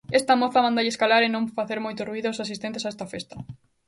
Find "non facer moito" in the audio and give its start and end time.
1.31-2.05